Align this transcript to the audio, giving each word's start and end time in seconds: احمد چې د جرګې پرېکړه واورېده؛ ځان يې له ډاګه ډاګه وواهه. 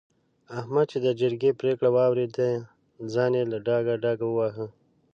احمد 0.59 0.85
چې 0.91 0.97
د 1.05 1.07
جرګې 1.19 1.51
پرېکړه 1.59 1.89
واورېده؛ 1.95 2.49
ځان 3.13 3.31
يې 3.37 3.43
له 3.51 3.57
ډاګه 3.67 3.93
ډاګه 4.03 4.25
وواهه. 4.27 4.65